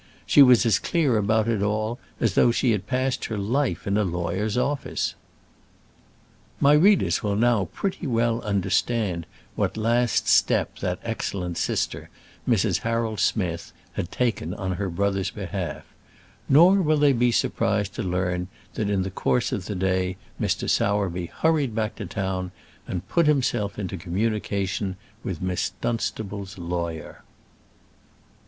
[0.25, 3.97] She was as clear about it all as though she had passed her life in
[3.97, 5.13] a lawyer's office."
[6.59, 12.09] My readers will now pretty well understand what last step that excellent sister,
[12.49, 12.79] Mrs.
[12.79, 15.83] Harold Smith, had taken on her brother's behalf,
[16.49, 20.67] nor will they be surprised to learn that in the course of the day Mr.
[20.67, 22.51] Sowerby hurried back to town
[22.87, 27.21] and put himself into communication with Miss Dunstable's lawyer.